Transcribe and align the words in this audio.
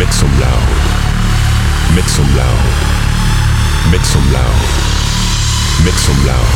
Make 0.00 0.14
some 0.14 0.32
loud. 0.40 1.94
Make 1.94 2.08
some 2.08 2.24
loud. 2.34 2.64
Make 3.92 4.00
some 4.00 4.32
loud. 4.32 4.60
Make 5.84 6.00
some 6.00 6.24
loud. 6.24 6.54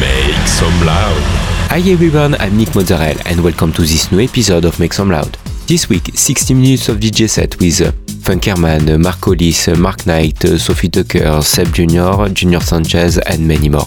Make 0.00 0.48
some 0.48 0.84
loud. 0.84 1.22
Hi 1.70 1.80
everyone, 1.86 2.34
I'm 2.40 2.56
Nick 2.56 2.74
Mozzarella 2.74 3.22
and 3.26 3.40
welcome 3.44 3.72
to 3.74 3.82
this 3.82 4.10
new 4.10 4.18
episode 4.18 4.64
of 4.64 4.80
Make 4.80 4.94
Some 4.94 5.08
Loud. 5.08 5.38
This 5.68 5.88
week, 5.88 6.10
60 6.12 6.54
minutes 6.54 6.88
of 6.88 6.96
DJ 6.96 7.30
set 7.30 7.56
with 7.60 7.80
uh, 7.80 7.92
Funkerman, 8.24 9.00
Mark 9.00 9.20
Hollis, 9.24 9.68
Mark 9.78 10.04
Knight, 10.04 10.44
uh, 10.44 10.58
Sophie 10.58 10.88
Tucker, 10.88 11.40
Seb 11.42 11.72
Jr., 11.72 12.26
Junior 12.32 12.60
Sanchez, 12.60 13.18
and 13.18 13.46
many 13.46 13.68
more. 13.68 13.86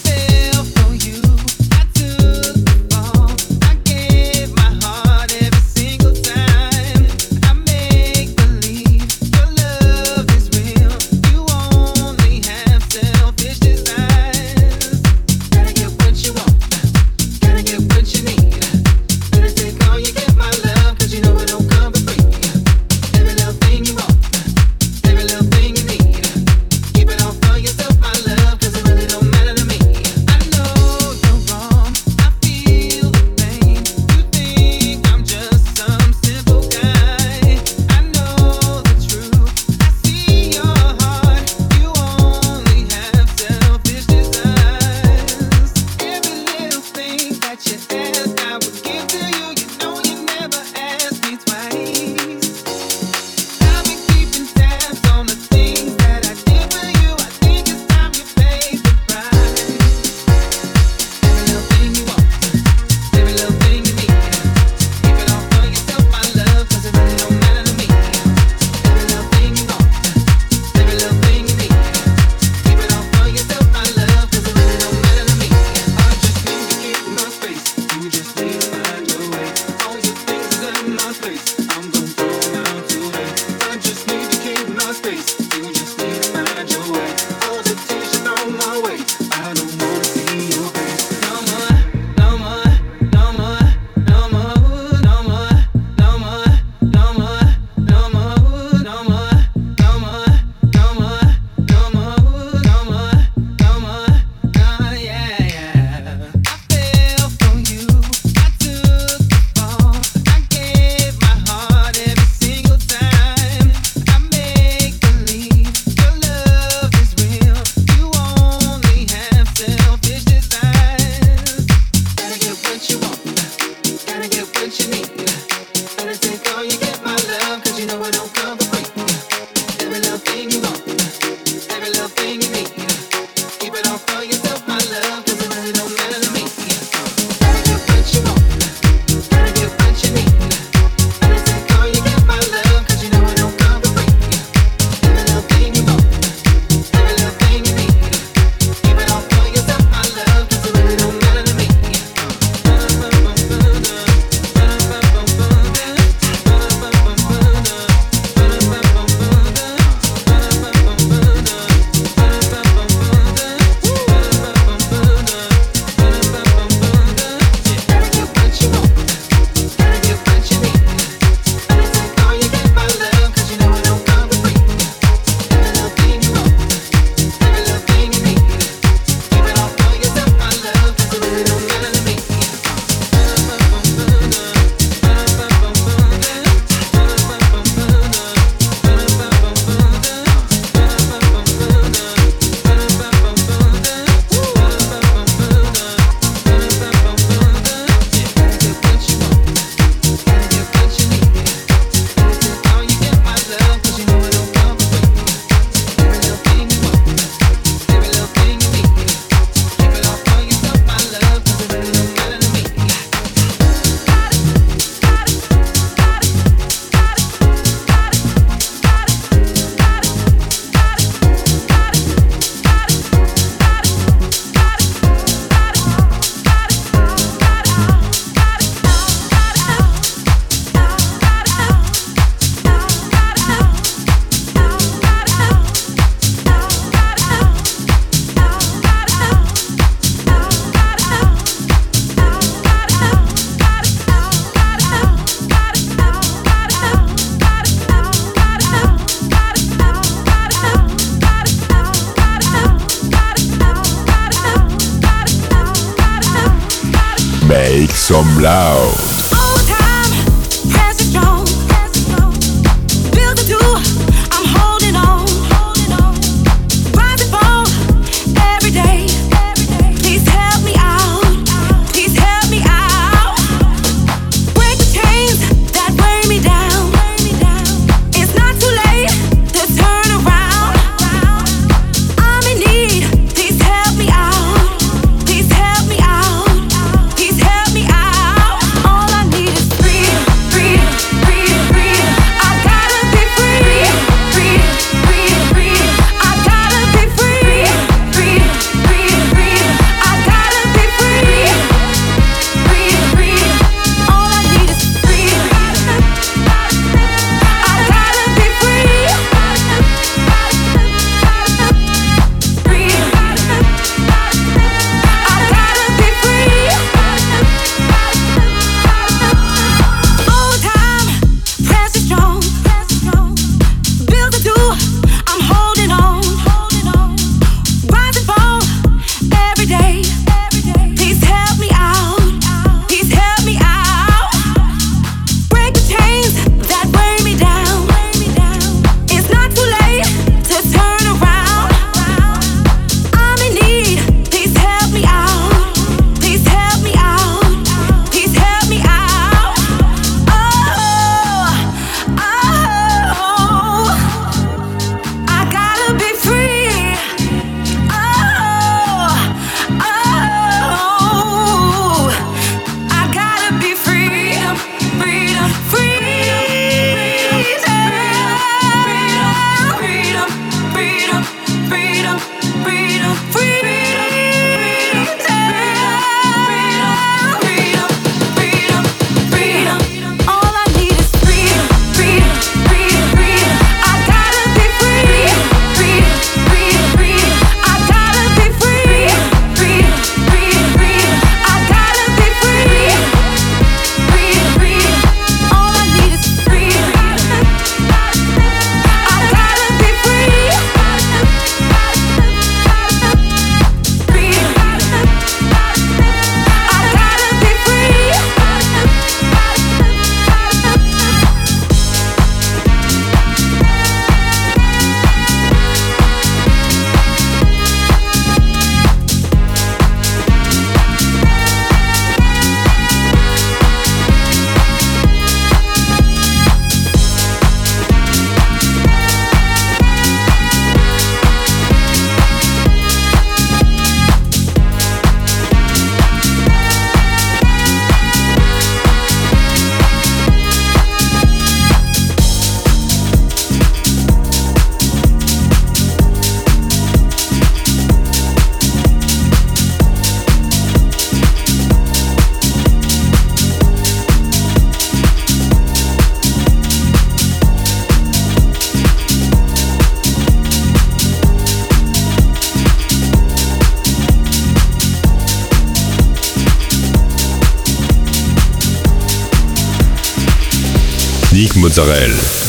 Mozzarella. 471.81 472.40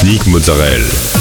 Ethnique 0.00 0.30
Mozzarella. 0.30 1.19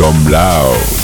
Son 0.00 0.99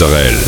Mozzarella. 0.00 0.47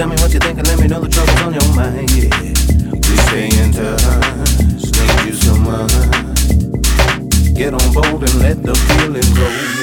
Tell 0.00 0.08
me 0.08 0.16
what 0.16 0.32
you 0.32 0.40
think 0.40 0.56
and 0.56 0.66
let 0.66 0.80
me 0.80 0.88
know 0.88 0.98
the 0.98 1.10
trouble's 1.10 1.42
on 1.42 1.52
your 1.52 1.76
mind, 1.76 2.10
yeah. 2.16 2.30
Please 3.04 3.20
stay 3.28 3.48
in 3.60 3.70
touch, 3.70 4.02
need 4.96 5.26
you 5.26 5.34
so 5.34 5.54
much. 5.60 5.92
Get 7.54 7.74
on 7.74 7.92
board 7.92 8.22
and 8.22 8.40
let 8.40 8.62
the 8.62 8.74
feeling 8.88 9.20
go, 9.36 9.79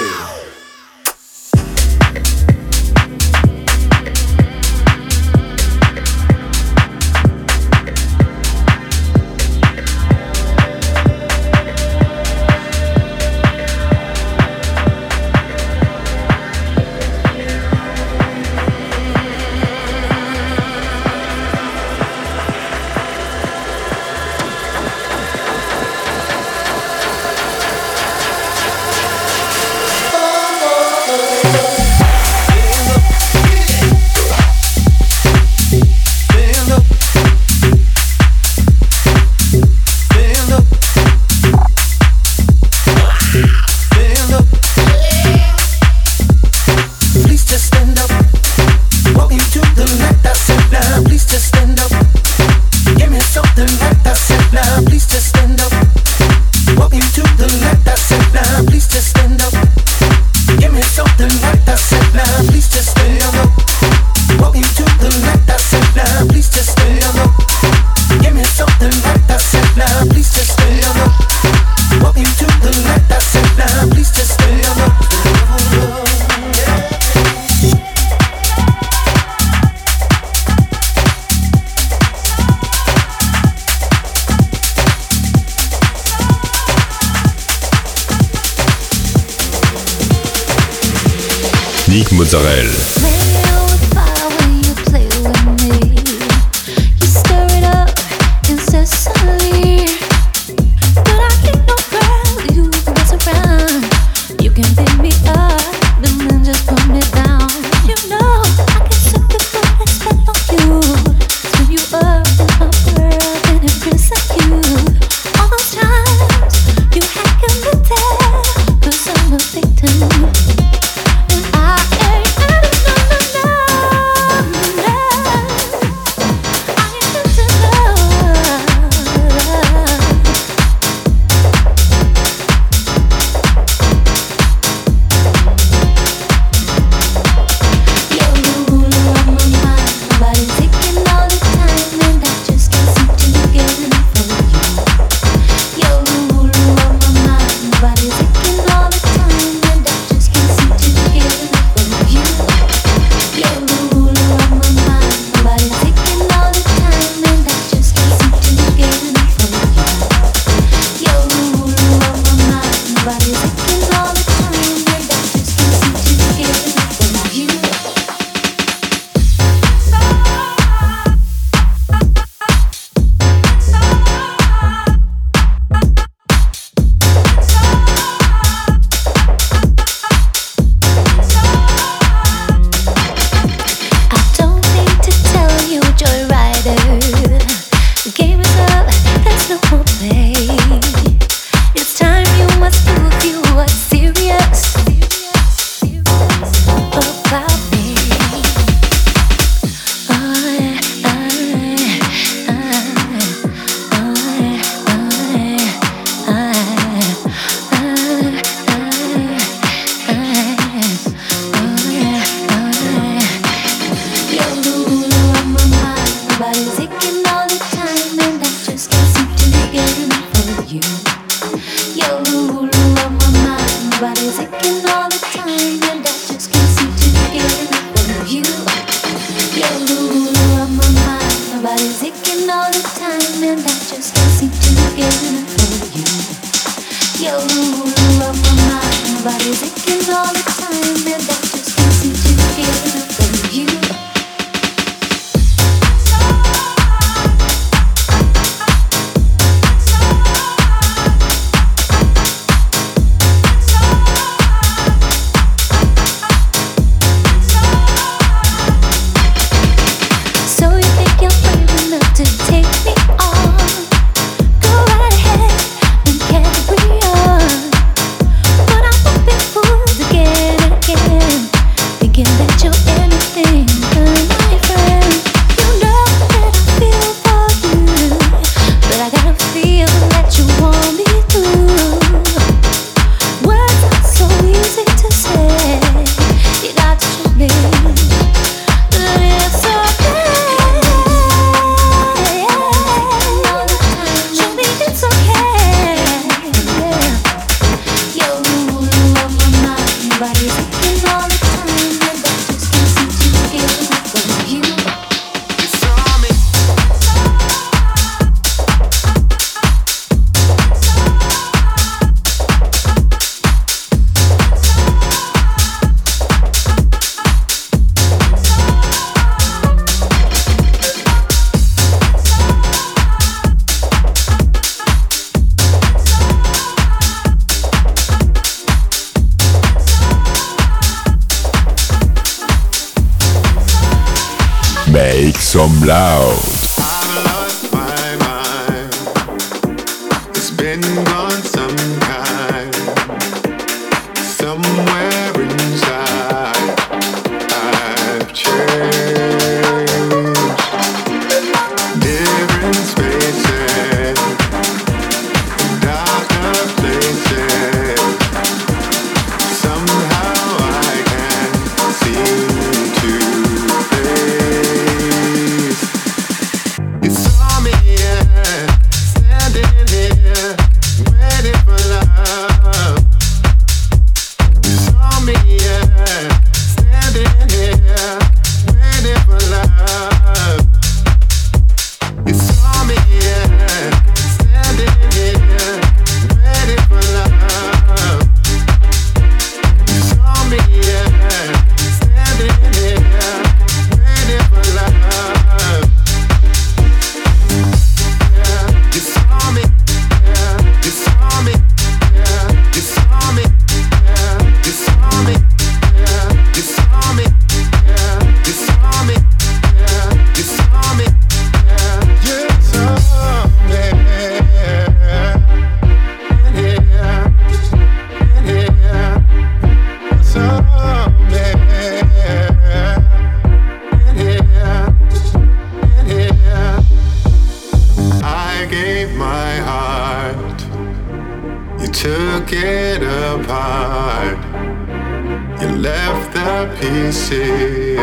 Some 335.58 335.82
Loud. 335.88 336.57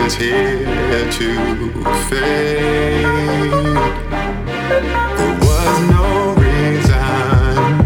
is 0.06 0.14
here 0.16 1.10
to 1.12 1.34
fade. 2.08 3.04
There 5.16 5.36
was 5.40 5.80
no 5.90 6.34
reason 6.34 7.78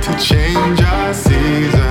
to 0.00 0.10
change 0.18 0.80
our 0.80 1.12
season. 1.12 1.81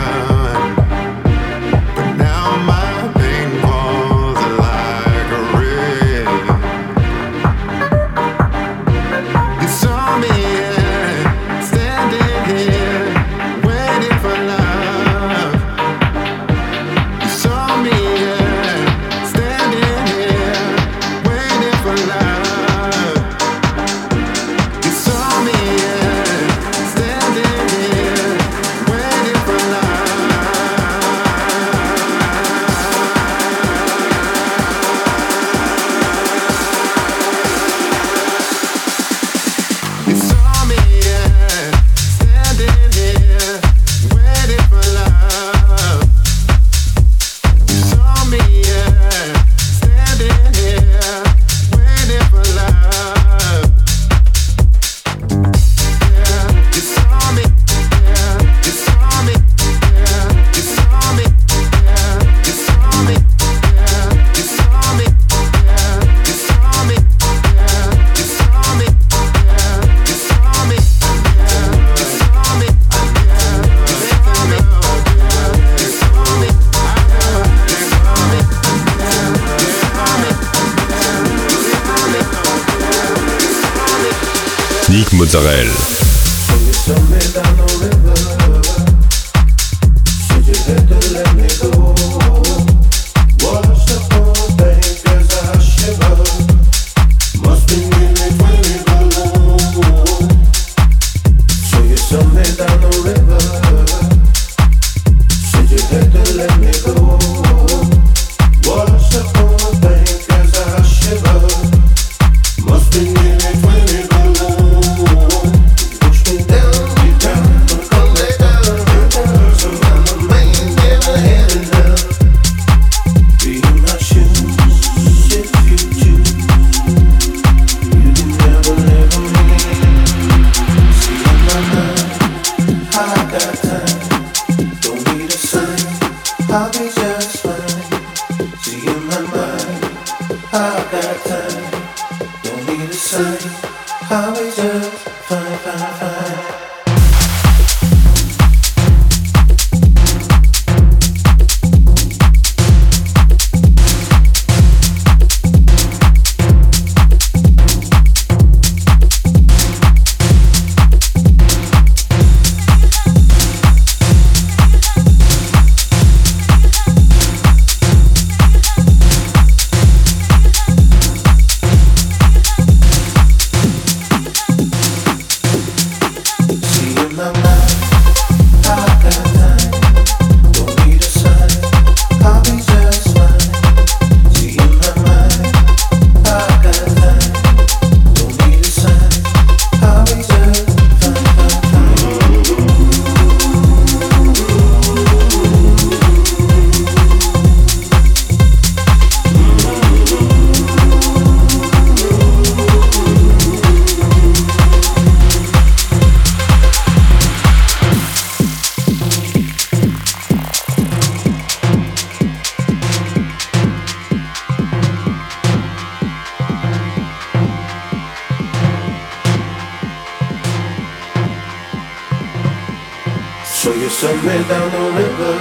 Me 224.03 224.37
down 224.49 224.71
the 224.71 224.81
river. 224.97 225.37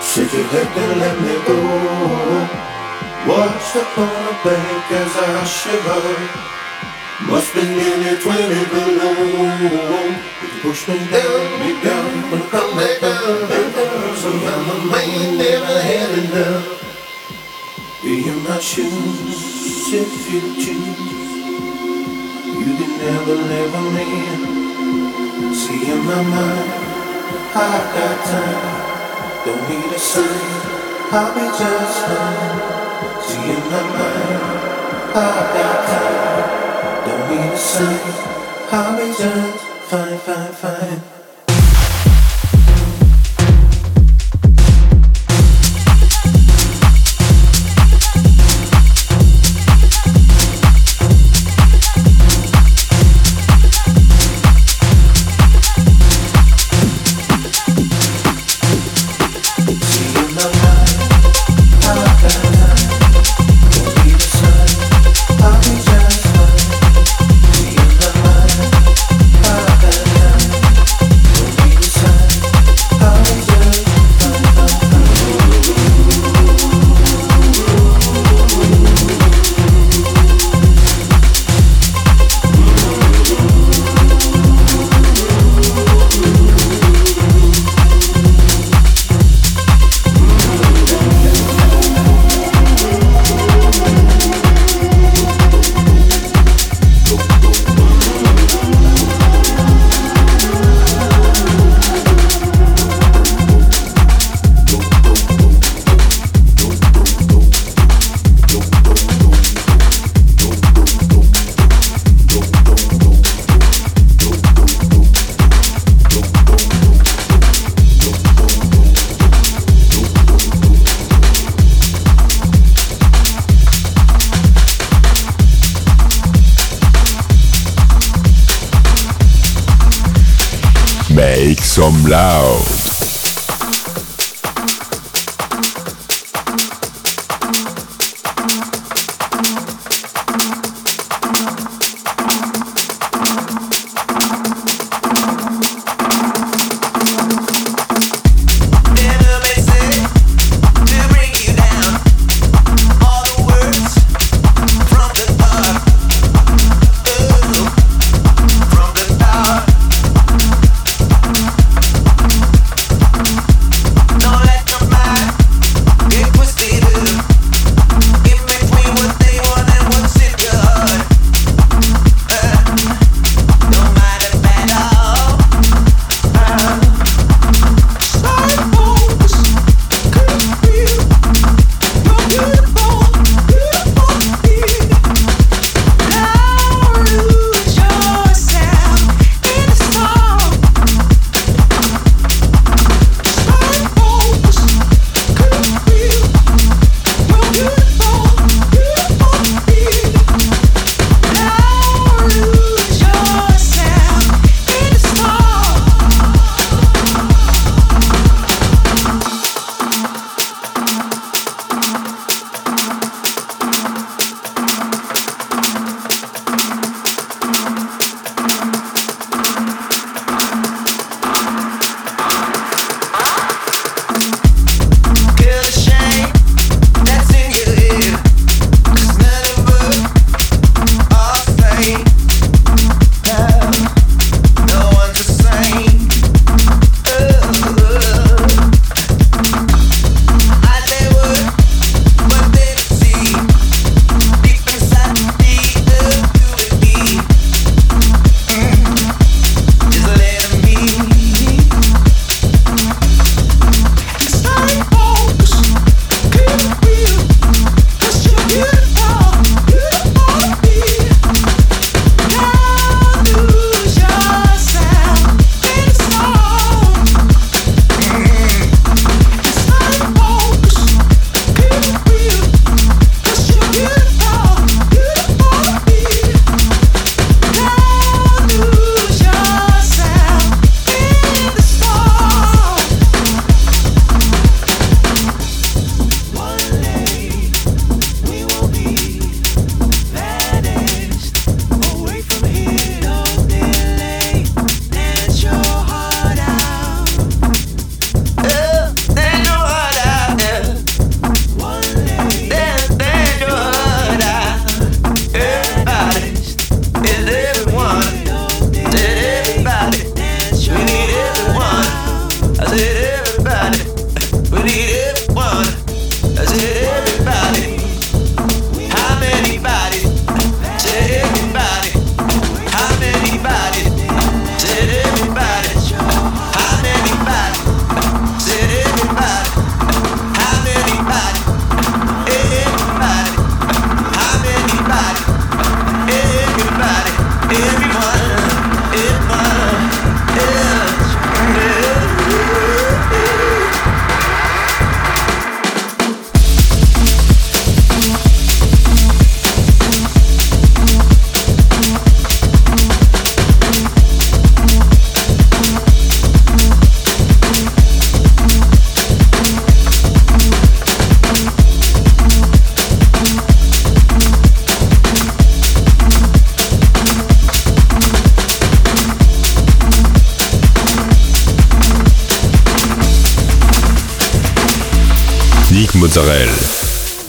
Said 0.00 0.32
you 0.32 0.42
had 0.52 0.68
to 0.72 0.84
let 1.02 1.16
me 1.20 1.36
go. 1.44 1.58
Washed 3.28 3.76
up 3.76 3.98
on 3.98 4.08
the 4.24 4.32
bank 4.42 4.92
as 4.92 5.12
I 5.14 5.44
shiver. 5.44 6.04
Must 7.28 7.54
be 7.54 7.62
nearly 7.62 8.16
20 8.16 8.64
below. 8.72 9.20
You 10.40 10.48
push 10.62 10.88
me 10.88 10.96
down, 11.12 11.44
me 11.60 11.70
down, 11.84 12.08
and 12.32 12.44
come 12.48 12.74
back 12.76 13.00
down. 13.00 14.16
Somehow 14.16 14.58
my 14.64 14.78
mind 14.92 15.38
never 15.38 15.78
had 15.78 16.10
enough. 16.24 16.66
Be 18.02 18.28
in 18.28 18.42
my 18.44 18.58
shoes 18.58 19.92
if 19.92 20.32
you 20.32 20.40
choose. 20.56 21.32
You 22.56 22.72
can 22.80 22.92
never 22.98 23.34
live 23.34 23.74
on 23.74 23.94
me. 23.94 24.61
See 25.50 25.90
in 25.90 25.98
my 26.06 26.22
mind, 26.22 26.70
I 27.54 27.74
got 27.94 28.16
time. 28.30 29.44
Don't 29.44 29.62
need 29.68 29.92
a 29.92 29.98
sign, 29.98 30.52
I'll 31.10 31.34
be 31.34 31.46
just 31.58 31.98
fine. 32.06 32.58
See 33.26 33.50
in 33.50 33.62
my 33.70 33.82
mind, 33.98 34.42
I 35.14 35.30
got 35.56 35.78
time. 35.90 37.06
Don't 37.06 37.24
need 37.30 37.52
a 37.52 37.58
sign, 37.58 38.00
I'll 38.70 38.96
be 38.96 39.06
just 39.12 39.64
fine, 39.90 40.18
fine, 40.18 40.52
fine. 40.52 41.21